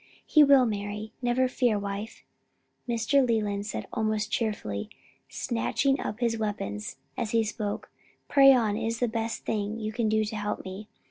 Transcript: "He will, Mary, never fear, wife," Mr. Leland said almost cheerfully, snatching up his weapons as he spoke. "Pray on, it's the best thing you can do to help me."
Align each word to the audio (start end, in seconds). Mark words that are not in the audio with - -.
"He 0.25 0.43
will, 0.43 0.65
Mary, 0.65 1.11
never 1.21 1.47
fear, 1.47 1.77
wife," 1.77 2.23
Mr. 2.89 3.23
Leland 3.23 3.67
said 3.67 3.85
almost 3.93 4.31
cheerfully, 4.31 4.89
snatching 5.29 5.99
up 5.99 6.21
his 6.21 6.39
weapons 6.39 6.95
as 7.15 7.33
he 7.33 7.43
spoke. 7.43 7.91
"Pray 8.27 8.51
on, 8.51 8.75
it's 8.75 8.97
the 8.97 9.07
best 9.07 9.45
thing 9.45 9.77
you 9.77 9.91
can 9.91 10.09
do 10.09 10.25
to 10.25 10.35
help 10.35 10.65
me." 10.65 10.87